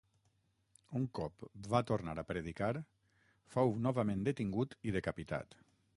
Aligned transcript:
Un 0.99 1.03
cop 1.19 1.45
va 1.75 1.81
tornar 1.91 2.17
a 2.21 2.25
predicar, 2.31 2.71
fou 3.57 3.75
novament 3.89 4.25
detingut 4.31 4.77
i 4.91 4.97
decapitat. 5.01 5.59